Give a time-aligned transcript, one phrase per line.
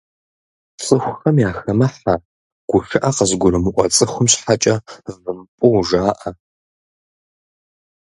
[0.83, 2.15] Цӏыхухэм яхэмыхьэ,
[2.69, 4.75] гушыӏэ къызыгурымыӏуэ цӏыхум щхьэкӏэ
[5.23, 6.31] вымпӏу жаӏэ.